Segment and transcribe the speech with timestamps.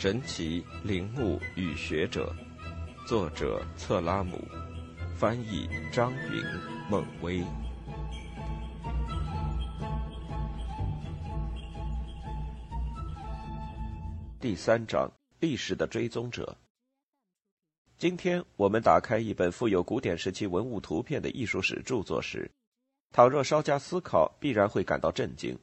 [0.00, 2.34] 神奇陵墓与学者，
[3.06, 4.40] 作者策拉姆，
[5.14, 6.42] 翻译张云、
[6.88, 7.44] 孟威。
[14.40, 16.56] 第三章：历史的追踪者。
[17.98, 22.50] 今天我们打开一本富有古典时期文物图片的艺术史著作时，
[23.12, 25.58] 倘若稍加思考，必然会感到震惊。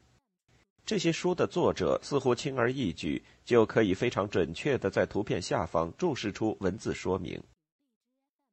[0.88, 7.44] 这些书的作者似乎轻而易举就可以非常准确地在图片下方注释出文字说明。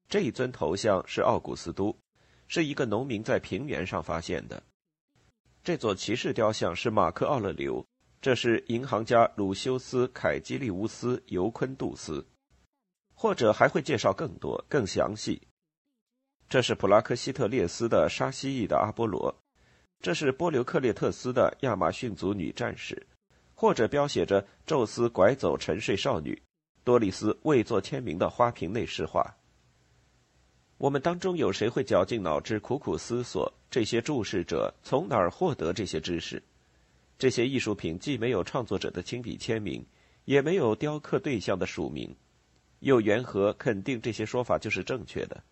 [0.09, 1.97] 这一尊头像是奥古斯都，
[2.49, 4.61] 是一个农民在平原上发现的。
[5.63, 7.87] 这座骑士雕像是马克·奥勒留，
[8.21, 12.27] 这是银行家鲁修斯·凯基利乌斯·尤昆杜斯，
[13.15, 15.41] 或者还会介绍更多、更详细。
[16.49, 19.37] 这是普拉克西特列斯的沙蜥蜴的阿波罗。
[20.05, 23.07] 这是波留克列特斯的亚马逊族女战士，
[23.55, 26.43] 或者标写着宙斯拐走沉睡少女
[26.85, 29.35] 多丽丝未作签名的花瓶内饰画。
[30.77, 36.43] 我们当中有谁会绞尽脑汁苦苦思索这些注视者从哪儿获得这些知识？
[37.17, 39.83] 这些艺术品既没有创作者的亲笔签名，
[40.27, 42.15] 也没有雕刻对象的署名，
[42.81, 45.43] 又缘何肯定这些说法就是正确的？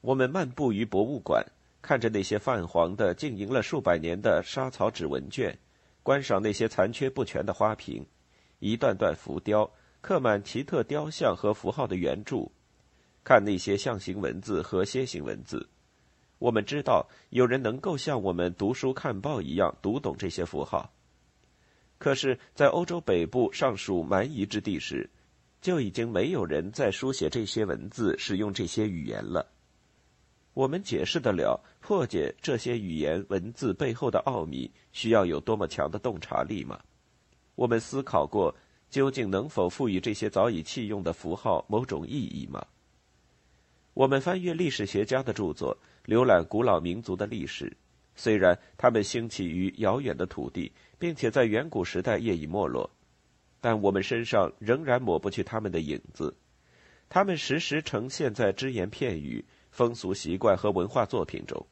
[0.00, 1.46] 我们漫步于博物馆。
[1.80, 5.56] 看着那些泛黄的、经营了数百年的沙草纸文卷，
[6.02, 8.04] 观赏那些残缺不全的花瓶，
[8.58, 9.70] 一段段浮雕，
[10.00, 12.50] 刻满奇特雕像和符号的圆柱，
[13.22, 15.68] 看那些象形文字和楔形文字，
[16.38, 20.92] 我们知道有人能够像我们读书看报一样读懂这些符号。
[21.98, 25.10] 可是，在欧洲北部尚属蛮夷之地时，
[25.60, 29.50] 就已经没有人在书写这些文字、使用这些语言了。
[30.58, 36.80] 我们解释得了破解这些语言文字背后的奥秘，需要有多么强的洞察力吗？
[37.54, 38.52] 我们思考过，
[38.90, 42.66] 究竟能否赋予这些早已弃用的符号某种意义吗？
[43.94, 47.76] 我们翻阅历史学家的著作，浏览古老民族的历史，
[48.16, 52.90] 虽然他们兴起于遥远的土地，并且在远古时代业已没落，
[53.60, 56.36] 但我们身上仍然抹不去他们的影子。
[57.08, 59.44] 他们时时呈现在只言片语。
[59.78, 61.64] 风俗习惯和文化作品中，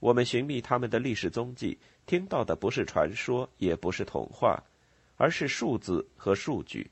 [0.00, 4.60] 我们寻觅他们的历史踪迹，听到的不是传说，也不是童话，
[5.14, 6.90] 而是数字和数据。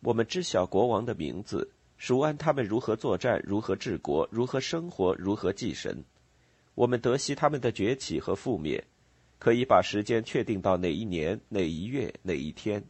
[0.00, 6.02] 我们知晓国王的名字，熟谙他们如何作战、如何治国、如何生活、如何祭神。
[6.74, 8.82] 我们得悉他们的崛起和覆灭，
[9.38, 12.82] 可以把时间确定到哪一年、哪一月、哪一天。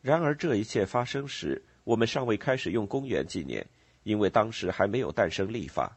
[0.00, 3.68] 然而，这一切发生时，我们尚未开始用公元纪年。
[4.02, 5.96] 因为当时还没有诞生历法，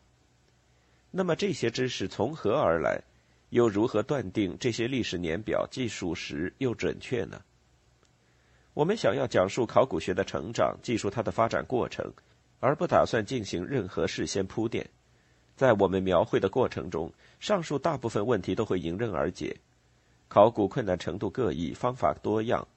[1.12, 3.02] 那么这些知识从何而来？
[3.50, 7.42] 又如何断定这些历史年表既属实又准确呢？
[8.74, 12.12] 我们想要讲述考古学的成长，记述它的发展过程，
[12.60, 14.90] 而不打算进行任何事先铺垫。
[15.56, 19.56] 在我们描绘的过程中，上述大部分问题都会迎刃而解。
[20.28, 22.68] 考古困难程度各异，方法多样，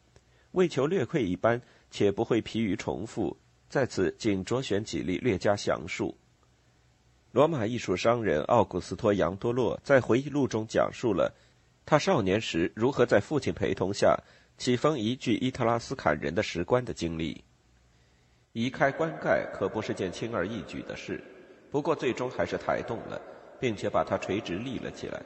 [0.52, 3.36] 为求略窥一斑，且不会疲于重复。
[3.68, 6.16] 在此，仅着选几例略加详述。
[7.32, 11.34] 罗马艺术商人奥古斯托·杨多洛在回忆录中讲述了
[11.84, 14.18] 他少年时如何在父亲陪同下
[14.56, 17.44] 启封一具伊特拉斯坎人的石棺的经历。
[18.54, 21.22] 移开棺盖可不是件轻而易举的事，
[21.70, 23.20] 不过最终还是抬动了，
[23.60, 25.22] 并且把它垂直立了起来。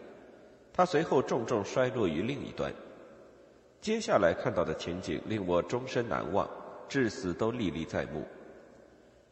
[0.73, 2.73] 他随后重重摔落于另一端。
[3.81, 6.49] 接下来看到的情景令我终身难忘。
[6.93, 8.23] 至死都历历在目。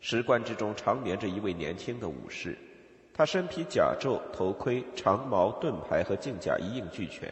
[0.00, 2.56] 石棺之中长眠着一位年轻的武士，
[3.12, 7.30] 他身披甲胄、头盔、长矛、盾牌和镜甲一应俱全。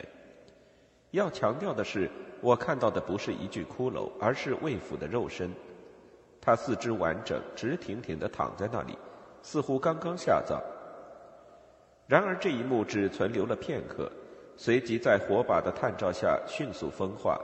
[1.13, 2.11] 要强调的是，
[2.43, 5.51] 我看到的不是一具骷髅，而是魏府的肉身。
[6.43, 8.99] 他四肢完整，直挺挺地躺在那里，
[9.41, 10.63] 似乎刚刚下葬。
[12.07, 14.13] 然而这一幕只存留了片刻，
[14.59, 17.41] 随即在火把的探照下迅速风化，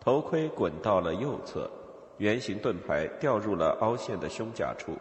[0.00, 1.70] 头盔滚到了右侧。
[2.18, 4.96] 圆形盾牌掉入了凹陷的胸甲处，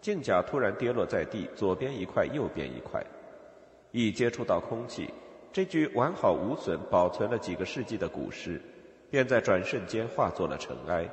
[0.00, 3.04] 镜甲突然跌落在地，左边一块，右边一块。
[3.90, 5.08] 一接触到空气，
[5.52, 8.60] 这具完好无损、保存了几个世纪的古尸，
[9.10, 11.08] 便在转瞬间化作了尘埃。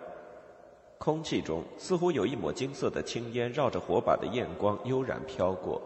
[0.97, 5.81] 空气中似乎有一抹金色的青烟，绕着火把的焰光悠然飘过。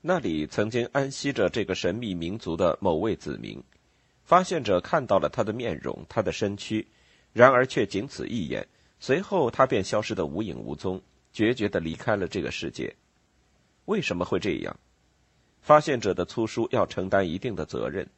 [0.00, 3.62] 那里曾经安息着这个神秘民族的某位子民。
[4.24, 6.86] 发现者看到了他的面容，他的身躯。
[7.32, 8.66] 然而却仅此一眼，
[9.00, 11.02] 随后他便消失得无影无踪，
[11.32, 12.94] 决绝地离开了这个世界。
[13.86, 14.76] 为什么会这样？
[15.60, 18.08] 发现者的粗疏要承担一定的责任。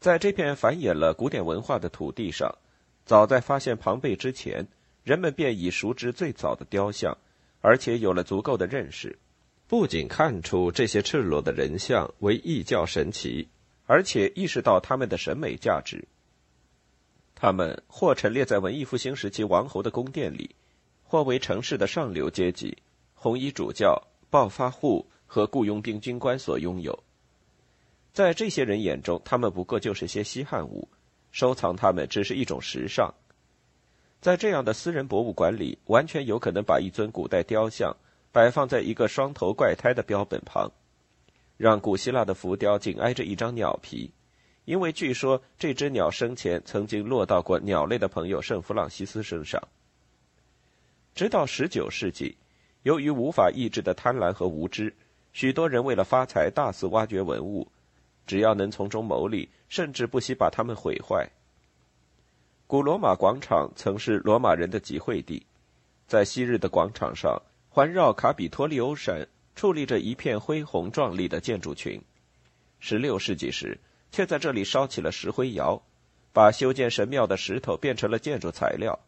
[0.00, 2.56] 在这片繁衍了古典文化的土地上，
[3.04, 4.66] 早在发现庞贝之前，
[5.04, 7.18] 人们便已熟知最早的雕像，
[7.60, 9.18] 而且有了足够的认识，
[9.66, 13.48] 不仅看出这些赤裸的人像为异教神奇，
[13.86, 16.06] 而且意识到他们的审美价值。
[17.40, 20.56] 他们或陈列在文艺复兴时期王侯的宫殿里，
[21.04, 22.76] 或为城市的上流阶级、
[23.14, 23.96] 红衣主教、
[24.28, 26.98] 暴发户和雇佣兵军官所拥有。
[28.12, 30.88] 在这些人眼中，他们不过就是些稀罕物，
[31.30, 33.14] 收藏他们只是一种时尚。
[34.20, 37.96] 在这样的私人博物馆里，完全有可能把一尊古代雕像
[38.32, 40.72] 摆放在一个双头怪胎的标本旁，
[41.56, 44.10] 让古希腊的浮雕紧挨着一张鸟皮。
[44.68, 49.58] 因为据说这只鸟生前曾经落到过鸟类的朋友圣弗朗西斯身上。
[51.14, 52.36] 直到十九世纪，
[52.82, 54.94] 由于无法抑制的贪婪和无知，
[55.32, 57.66] 许多人为了发财大肆挖掘文物，
[58.26, 61.26] 只要能从中牟利，甚至不惜把它们毁坏。
[62.66, 65.46] 古罗马广场曾是罗马人的集会地，
[66.06, 67.40] 在昔日的广场上，
[67.70, 69.26] 环绕卡比托利欧山
[69.56, 71.98] 矗立着一片恢宏壮丽的建筑群。
[72.80, 73.80] 十六世纪时。
[74.10, 75.82] 却在这里烧起了石灰窑，
[76.32, 78.98] 把修建神庙的石头变成了建筑材料。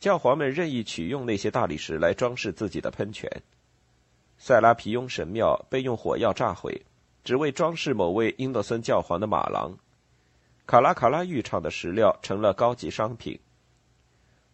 [0.00, 3.42] 教皇们任意取用那些大理石来装饰自己的喷泉。
[4.36, 6.82] 塞拉皮雍神庙被用火药炸毁，
[7.22, 9.78] 只为装饰某位英诺森教皇的马郎。
[10.66, 13.38] 卡拉卡拉浴场的石料成了高级商品。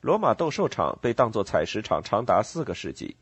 [0.00, 3.16] 罗马斗兽场被当作采石场长达四个世纪。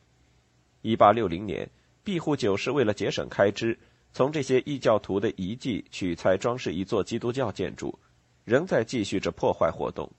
[0.83, 1.71] 一八六零年，
[2.03, 3.79] 庇护九世为了节省开支。
[4.17, 7.99] 从这些异教徒的遗迹取材装饰一座基督教建筑，
[8.45, 10.11] 仍在继续着破坏活动。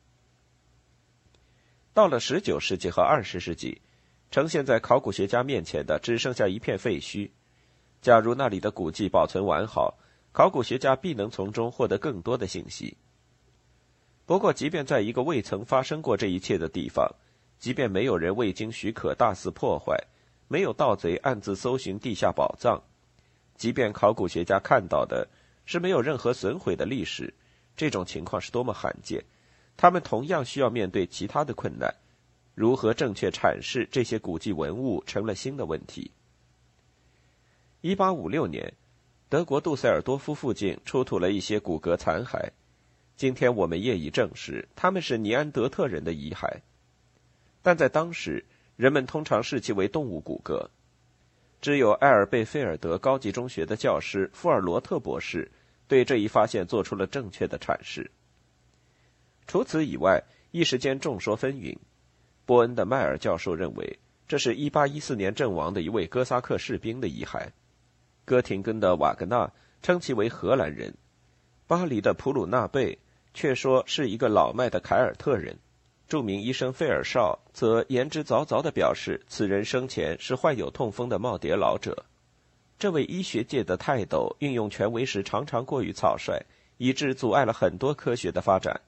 [1.95, 3.81] 到了十九世纪和二十世纪，
[4.29, 7.31] 呈现在考古学家面前的只剩下一片废墟。
[7.99, 9.97] 假如那里的古迹保存完好，
[10.31, 12.95] 考古学家必能从中获得更多的信息。
[14.27, 17.15] 不过，即便在一个未曾发生过这一切的地方，
[17.57, 19.99] 即便没有人未经许可大肆破坏，
[20.47, 22.79] 没有盗贼暗自搜寻地下宝藏。
[23.57, 25.27] 即便考古学家看到的
[25.65, 27.33] 是没有任何损毁的历史，
[27.75, 29.23] 这种情况是多么罕见！
[29.75, 31.93] 他们同样需要面对其他的困难，
[32.55, 36.11] 如何正确阐释这些古迹文物成了新的问题。
[37.81, 38.73] 一八五六年，
[39.29, 42.49] 德国杜塞尔多夫附近出土了一些骨骼残骸，
[43.15, 46.61] 今天我们业已证实他们是尼安德特人的遗骸，
[47.61, 48.45] 但在当时，
[48.75, 50.69] 人们通常视其为动物骨骼。
[51.59, 55.51] 只有埃尔贝菲尔德高级中学的教师富尔罗特博士
[55.87, 58.09] 对这一发现做出了正确的阐释。
[59.47, 61.77] 除此以外，一时间众说纷纭。
[62.45, 67.49] 波恩的迈尔教授认为，这是一八一四年阵亡的一位哥萨克士兵的遗骸；
[68.23, 69.51] 哥廷根的瓦格纳
[69.81, 70.91] 称其为荷兰人；
[71.65, 72.97] 巴黎的普鲁纳贝
[73.33, 75.57] 却说是一个老迈的凯尔特人。
[76.07, 82.05] 著名医生费尔绍则言之凿凿地表示，此人生前是患有痛风的耄耋老者。
[82.79, 86.45] 这位医学界的泰斗运用权威时常常过于草率，
[86.77, 88.79] 以致阻碍了很多科学的发展。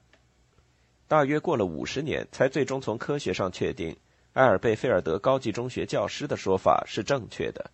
[1.08, 3.96] 大约过了五十年，才最终从科学上确定
[4.34, 7.70] 埃尔贝菲尔德高级中学教师的说法是正确的。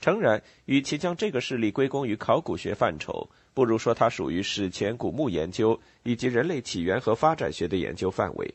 [0.00, 8.54] 诚然，与其将这个事例归功于考古学范畴，不如说它属于史前古墓研究以及人类起源和发展学的研究范围。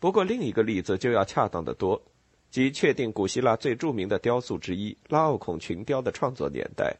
[0.00, 2.02] 不过，另一个例子就要恰当得多，
[2.50, 6.96] 即确定古希腊最著名的雕塑之一拉奥孔群雕的创作年代。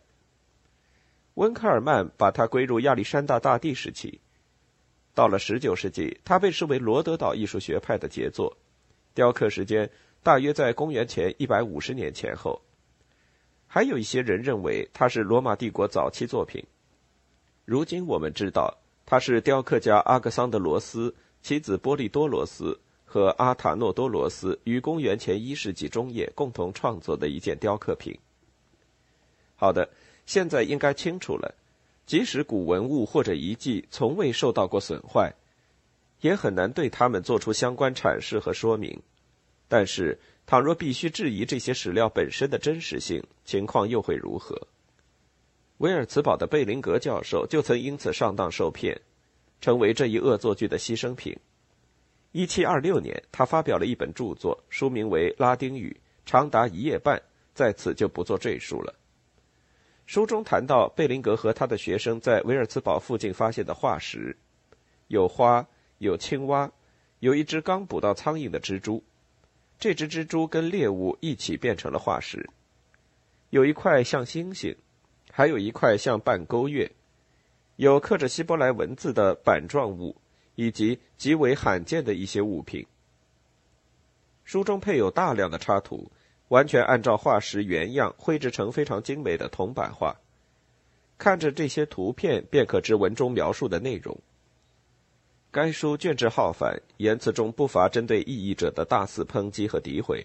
[1.34, 4.20] 温克尔曼把它归入亚历山大大帝时期。
[5.14, 8.56] 到了19世纪，它被视为罗德岛艺术学派的杰作，
[9.14, 9.90] 雕刻时间
[10.22, 12.62] 大约在公元前150年前后。
[13.66, 16.64] 还有一些人认为它是罗马帝国早期作品。
[17.64, 28.18] 如今我们知道，它是雕刻家阿格桑德罗斯、妻子波利多罗斯和阿塔诺多罗斯于公元前一世纪中叶共同创作的一件雕刻品。
[29.56, 29.88] 好的，
[30.26, 31.54] 现在应该清楚了。
[32.06, 35.33] 即使古文物或者遗迹从未受到过损坏，
[36.21, 39.00] 也很难对他们做出相关阐释和说明。
[39.68, 44.68] 但是，倘若必须质疑这些史料本身的真实性，情况又会如何？
[45.85, 48.99] 威尔茨堡的贝林格教授就曾因此上当受骗，
[49.61, 51.37] 成为这一恶作剧的牺牲品。
[52.33, 57.21] 1726年，他发表了一本著作，书名为《拉丁语》，长达一页半，
[57.53, 58.95] 在此就不做赘述了。
[60.07, 64.35] 书中谈到贝林格和他的学生在维尔茨堡附近发现的化石，
[65.09, 66.73] 有花，有青蛙，
[67.19, 69.05] 有一只刚捕到苍蝇的蜘蛛。
[69.79, 72.49] 这只蜘蛛跟猎物一起变成了化石，
[73.50, 74.75] 有一块像星星，
[75.37, 76.88] 还有一块像半勾月。
[77.75, 80.14] 有刻着希伯来文字的板状物，
[80.55, 82.87] 以及极为罕见的一些物品。
[84.45, 86.09] 书中配有大量的插图，
[86.50, 90.14] 完全按照画石原样绘制成非常精美的铜版画。
[91.19, 94.17] 看着这些图片，便可知文中描述的内容。
[95.50, 100.25] 该书卷帙浩繁，言辞中不乏针对异议者的大肆抨击和诋毁。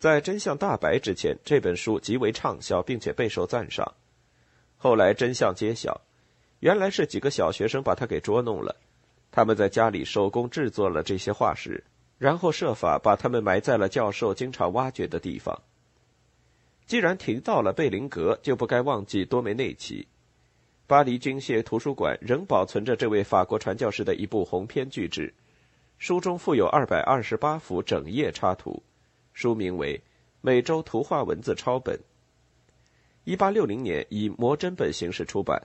[0.00, 3.94] 在真相大白之前，这本书极为畅销，并且备受赞赏。
[4.78, 6.00] 后来真相揭晓，
[6.60, 8.76] 原来是几个小学生把他给捉弄了。
[9.30, 11.84] 他们在家里手工制作了这些化石，
[12.16, 15.60] 然后设法把它们埋在了教授经常挖掘的地方。
[16.86, 20.08] 既然提到了贝林格，就不该忘记多梅内奇。
[20.86, 25.34] 巴黎军械图书馆仍保存着这位法国传教士的一部鸿篇巨制，
[25.98, 28.82] 书中附有二百二十八幅整页插图。
[29.34, 29.98] 书名为
[30.40, 31.94] 《美洲图画文字抄本》，
[33.28, 35.62] 一八六零年以魔真本形式出版。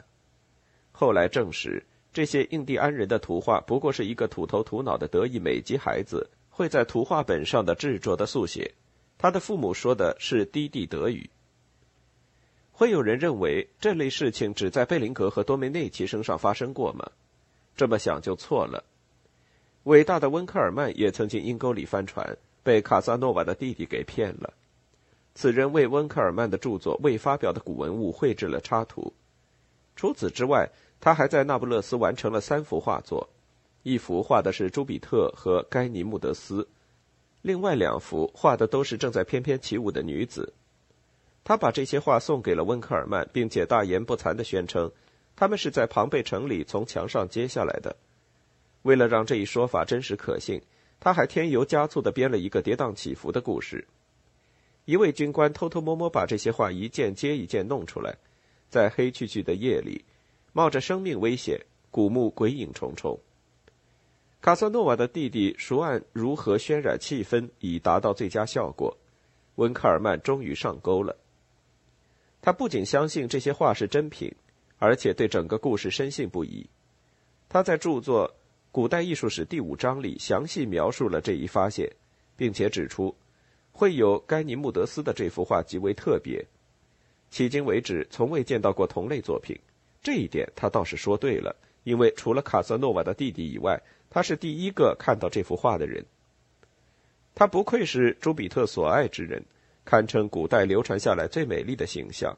[0.91, 8.74] 后来证实，这些印第安人的图画不过是一个土头土脑的德裔美籍孩子会在图画本上的执着的速写。
[9.17, 11.29] 他的父母说的是低地德语。
[12.74, 17.10] 会有人认为这类事情只在贝林格和多梅内奇身上发生过吗？
[17.77, 18.84] 这么想就错了。
[19.84, 22.38] 伟大的温克尔曼也曾经阴沟里翻船。
[22.62, 24.53] 被卡萨诺瓦的弟弟给骗了。
[25.36, 29.13] 此人为温克尔曼的著作《未发表的古文物》绘制了插图。
[29.96, 33.30] 除此之外，他还在那不勒斯完成了三幅画作：
[33.84, 36.68] 一幅画的是朱比特和该尼穆德斯，
[37.42, 40.54] 另外两幅画的都是正在翩翩起舞的女子。
[41.44, 44.92] 他把这些画送给了温克尔曼，并且大言不惭地宣称，
[45.36, 47.96] 他们是在庞贝城里从墙上揭下来的。
[48.84, 50.62] 为了让这一说法真实可信。
[51.00, 53.86] 他还添油加醋地编了一个跌宕起伏的故事。
[54.86, 58.18] 一位军官偷偷摸摸把这些画一件接一件弄出来，
[58.70, 60.04] 在黑黢黢的夜里，
[60.52, 61.60] 冒着生命危险，
[61.90, 63.20] 古墓鬼影重重。
[64.42, 68.98] 卡萨诺瓦的弟弟熟谙如何渲染气氛以达到最佳效果，
[69.56, 71.16] 温克尔曼终于上钩了。
[72.42, 74.34] 他不仅相信这些画是真品，
[74.80, 76.70] 而且对整个故事深信不疑。
[77.48, 78.36] 他在著作。
[78.74, 81.88] 古代艺术史第五章里详细描述了这一发现，
[82.36, 83.16] 并且指出，
[83.74, 86.46] 会有该尼穆德斯的这幅画极为特别，
[87.32, 89.60] 迄今为止从未见到过同类作品。
[90.01, 96.06] 这一点他倒是说对了，因为除了卡瑟诺瓦的弟弟以外，他是第一个看到这幅画的人。
[97.36, 99.44] 他不愧是朱比特所爱之人，
[99.84, 102.38] 堪称古代流传下来最美丽的形象。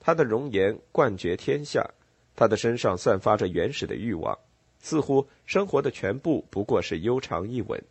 [0.00, 1.90] 他的容颜冠绝天下，
[2.34, 4.38] 他的身上散发着原始的欲望。
[4.78, 7.82] 似乎生活的全部不过是悠长一吻，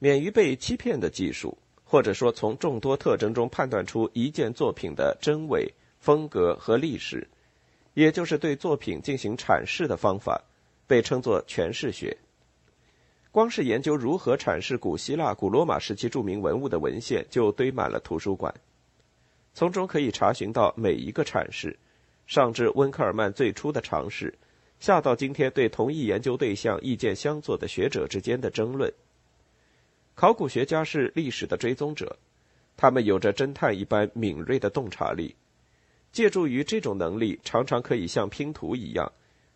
[0.00, 7.28] 免于被欺骗的技术，或者说从众多特征中判断出一件作品的真伪、风格和历史，
[7.92, 10.42] 也就是对作品进行阐释的方法，
[10.86, 12.16] 被称作诠释学。
[13.30, 18.54] 光是研究如何阐释古希腊、古罗马时期著名文物的文献就堆满了图书馆，
[19.52, 21.78] 从中可以查询到每一个阐释，
[22.26, 24.32] 上至温克尔曼最初的尝试。
[24.78, 28.90] 下到今天对同一研究对象意见相左的学者之间的争论。
[30.20, 32.18] 考古学家是历史的追踪者，
[32.76, 35.34] 他们有着侦探一般敏锐的洞察力，
[36.12, 39.10] 借助于这种能力，常常可以像拼图一样，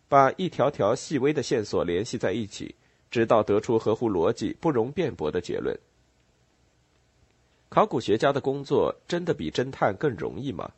[0.09, 2.73] 把一条条细微的线索联系在一起，
[3.11, 5.77] 直到得出合乎逻辑、不容辩驳的结论。
[7.69, 10.71] 考古学家的工作真的比侦探更容易吗？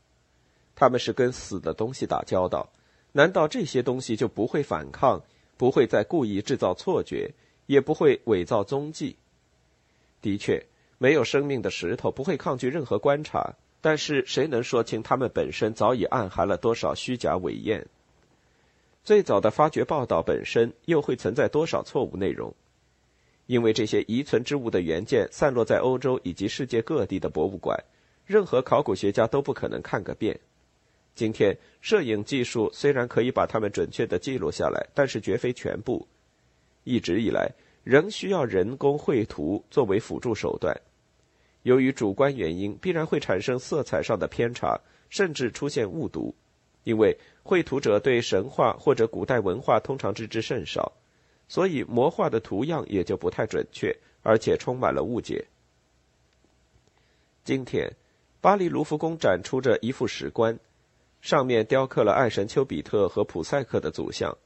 [0.76, 2.70] 他们是跟死的东西打交道。
[3.14, 5.24] 难道这些东西就不会反抗，
[5.56, 7.34] 不会再故意制造错觉，
[7.68, 9.16] 也不会伪造踪迹？
[10.22, 10.66] 的确，
[10.98, 17.86] 没有生命的石头不会抗拒任何观察，但是谁能说清它们本身早已暗含了多少虚假伪验？
[19.04, 22.54] 最早的发掘报道本身又会存在多少错误内容？
[23.46, 27.82] 因为这些遗存之物的原件散落在欧洲以及世界各地的博物馆，
[28.26, 30.38] 任何考古学家都不可能看个遍。
[31.16, 36.06] 今天，摄影技术虽然可以把它们准确地记录下来，但是绝非全部。
[36.84, 37.50] 一直以来，
[37.88, 40.78] 仍需要人工绘图作为辅助手段。
[41.64, 44.78] 由于主观原因，必然会产生色彩上的偏差，
[45.10, 46.36] 甚至出现误读。
[46.84, 50.92] 因为绘图者对神话或者古代文化通常知之甚少，
[51.48, 55.46] 所以魔画的图样也就不太准确，而且充满了误解。
[57.46, 57.90] 今天，
[58.42, 60.60] 巴黎卢浮宫展出着一副石棺。
[61.22, 64.38] 上面雕刻了爱神丘比特和普赛克的祖像，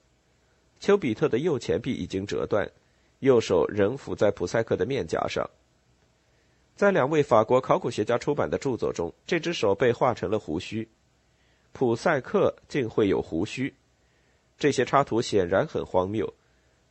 [0.79, 2.71] 丘比特的右前臂已经折断，
[3.21, 5.49] 右手仍抚在普赛克的面颊上。
[6.75, 10.87] 在两位法国考古学家出版的著作中，这只手被画成了胡须。
[11.71, 13.73] 普赛克竟会有胡须。
[14.57, 16.33] 这些插图显然很荒谬。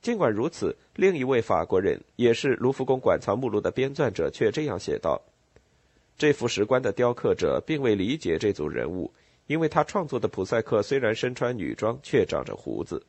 [0.01, 5.21] 尽管如此，另一位法国人，也是卢浮宫馆藏目录的编撰者，却这样写道
[6.17, 9.13] ：“这幅石棺的雕刻者并未理解这组人物，
[9.47, 13.05] 因为他创作的普赛克虽然身穿女装，却长着胡子。”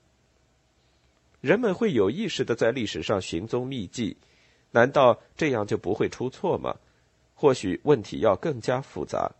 [1.41, 4.15] 人们会有意识的在历史上寻踪觅迹，
[4.69, 6.77] 难道这样就不会出错吗？
[7.33, 9.31] 或许问题要更加复杂。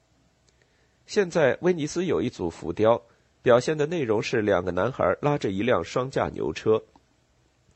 [1.05, 3.03] 现在，威尼斯有一组浮雕，
[3.43, 6.83] 表现的内容是两个男孩拉着一辆双架牛车。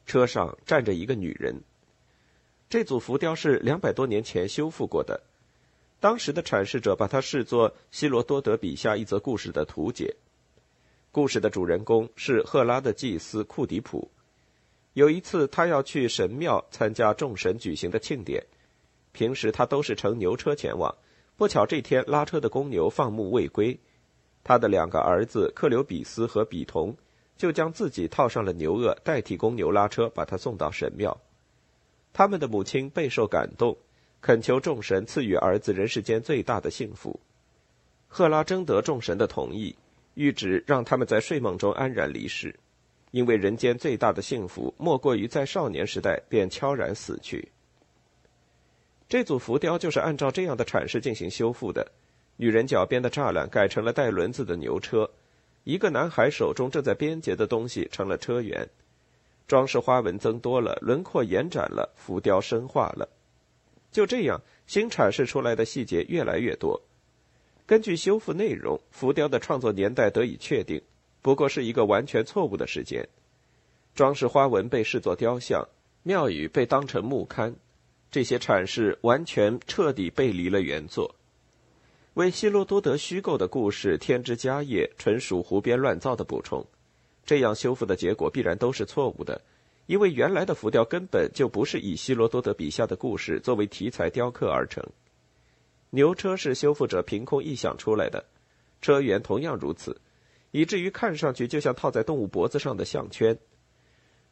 [0.07, 1.61] 车上站着一个女人。
[2.67, 5.21] 这组浮雕是两百多年前修复过的，
[5.99, 10.15] 当时的阐释者把它视作希罗多德笔下一则故事的图解。
[11.11, 14.09] 故事的主人公是赫拉的祭司库迪普。
[14.95, 18.41] 有一次，他要去神庙参加众神举行的庆典，
[19.11, 20.95] 平时他都是乘牛车前往。
[21.35, 23.77] 不巧这天拉车的公牛放牧未归，
[24.41, 26.95] 他的两个儿子克留比斯和比同。
[27.37, 31.19] 就将自己套上了牛轭，代替公牛拉车，把他送到神庙。
[32.13, 33.75] 他们的母亲备受感动，
[34.21, 37.19] 恳求众神赐予儿子人世间最大的幸福。
[38.07, 39.75] 赫拉征得众神的同意，
[40.15, 42.57] 谕旨让他们在睡梦中安然离世，
[43.11, 47.49] 因为人间最大的幸福莫过于在少年时代便悄然死去。
[49.07, 51.91] 这组浮雕就是按照这样的阐释进行修复的。
[52.37, 55.09] 女人脚边的栅栏改成了带轮子的牛车。
[55.63, 58.67] 一个男孩手中正在编结的东西成了车辕，
[59.47, 63.09] 装饰花纹增多了，轮廓延展了，浮雕深化了。
[63.91, 66.81] 就这样，新阐释出来的细节越来越多。
[67.65, 70.81] 根据修复内容，浮雕的创作年代得以确定，
[71.25, 73.03] 不过是一个完全错误的时间。
[73.95, 75.67] 装饰花纹被视作雕像，
[76.03, 77.55] 庙宇被当成木龛，
[78.11, 81.15] 这些阐释完全彻底背离了原作。
[82.13, 86.63] 为希罗多德虚构的故事添枝加叶，纯属胡编乱造的补充。
[87.25, 89.41] 这样修复的结果必然都是错误的，
[89.87, 94.85] 因为原来的浮雕根本就不是以希罗多德笔下的故事作为题材雕刻而成。
[95.89, 98.23] 牛车是修复者凭空臆想出来的，
[98.79, 99.99] 车辕同样如此，
[100.55, 103.37] 以至于看上去就像套在动物脖子上的项圈。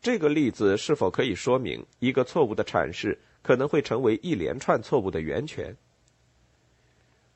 [0.02, 5.76] 这个例子是否可以说明一个错误的阐释可能会成为一连串错误的源泉？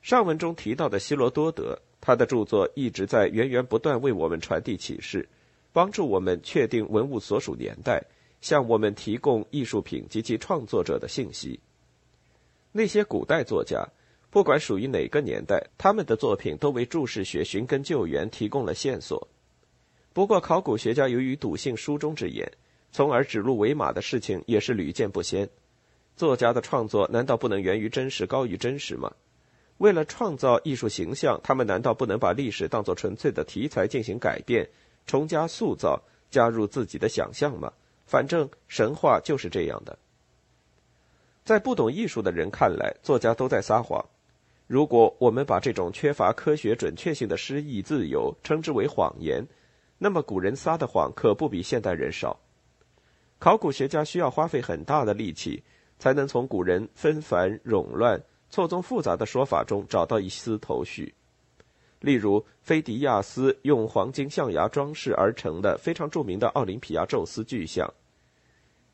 [0.02, 5.28] 上文中提到的希罗多德，他的著作一直在源源不断为我们传递启示，
[5.73, 8.02] 帮助我们确定文物所属年代，
[8.39, 11.60] 向我们提供艺术品及其创作者的信息。
[12.71, 13.86] 那些古代作家，
[14.38, 19.28] 不管属于哪个年代，他们的作品都为注释学寻根救援提供了线索。
[20.13, 22.47] 不过，考古学家由于笃信书中之言，
[22.91, 25.50] 从而指鹿为马的事情也是屡见不鲜。
[26.15, 29.12] 作家的创作难道不能源于真实高于真实吗？
[29.80, 34.69] 为了创造艺术形象，他们难道不能把历史当作纯粹的题材进行改变、
[35.08, 37.73] 重加塑造、加入自己的想象吗？
[38.06, 39.97] 反正神话就是这样的。
[41.43, 44.06] 在不懂艺术的人看来，作家都在撒谎。
[44.67, 49.47] 如果我们把这种缺乏科学准确性的诗意自由称之为谎言，
[49.97, 52.38] 那么古人撒的谎可不比现代人少。
[53.39, 55.63] 考古学家需要花费很大的力气，
[55.97, 58.21] 才能从古人纷繁冗乱。
[58.49, 61.13] 错综复杂的说法中找到一丝头绪，
[61.99, 67.93] 例如菲迪亚斯用黄金象牙装饰而成的非常著名的奥林匹亚宙斯巨像。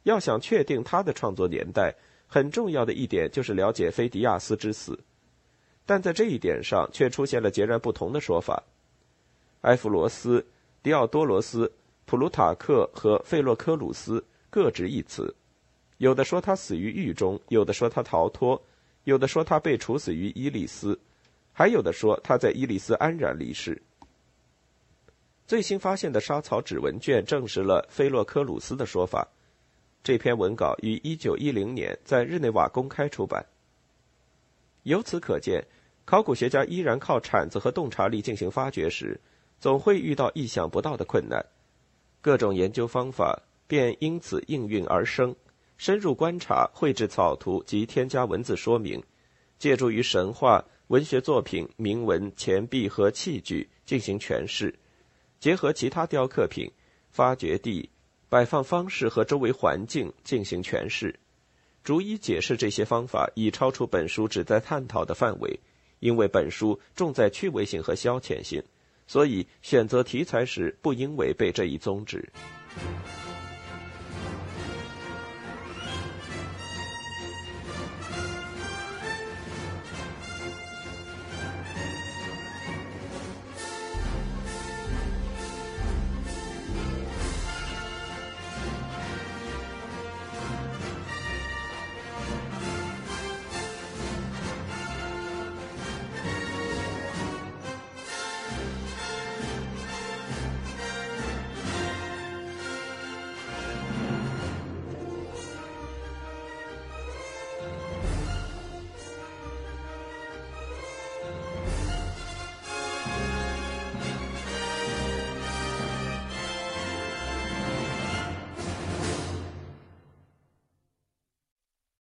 [0.03, 1.93] 要想确定他的创作年代，
[2.27, 4.99] 很重要的一点就是了解菲迪亚斯之死，
[5.86, 8.63] 但在这一点上却出现了截然不同的说法。
[9.62, 10.46] 埃弗罗斯、
[10.82, 11.72] 迪奥多罗斯、
[12.06, 15.34] 普鲁塔克和费洛科鲁斯各执一词，
[15.98, 18.62] 有的说他死于狱中，有的说他逃脱。
[19.06, 20.98] 有的说他被处死于伊利斯，
[21.52, 23.82] 还有的说他在伊利斯安然离世。
[25.46, 29.28] 最新发现的沙草指纹卷证实了菲洛科鲁斯的说法。
[30.02, 33.46] 这篇文稿于一九一零年在日内瓦公开出版。
[34.84, 35.65] 由此可见，
[36.06, 39.19] 考古学家依然靠铲子和洞察力进行发掘时，
[39.60, 41.46] 总会遇到意想不到的困难，
[42.22, 45.36] 各种研究方法便因此应运而生。
[45.78, 49.04] 深入观察、绘制草图及添加文字说明，
[49.58, 54.74] 借助于神话、文学作品、铭文、钱币和器具进行诠释，
[55.39, 56.72] 结合其他雕刻品、
[57.10, 57.89] 发掘地、
[58.30, 61.19] 摆放方式和周围环境进行诠释，
[61.84, 65.60] 逐一解释这些方法已超出本书旨在探讨的范围。
[66.00, 68.62] 因为本书重在趣味性和消遣性，
[69.08, 72.28] 所以选择题材时不应违背这一宗旨。